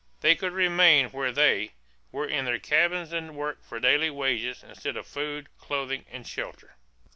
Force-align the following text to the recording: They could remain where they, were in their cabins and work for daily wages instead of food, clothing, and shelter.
They 0.21 0.33
could 0.33 0.53
remain 0.53 1.09
where 1.11 1.31
they, 1.31 1.73
were 2.11 2.25
in 2.27 2.45
their 2.45 2.57
cabins 2.57 3.13
and 3.13 3.35
work 3.35 3.63
for 3.63 3.79
daily 3.79 4.09
wages 4.09 4.63
instead 4.63 4.97
of 4.97 5.05
food, 5.05 5.47
clothing, 5.59 6.07
and 6.11 6.25
shelter. 6.25 6.73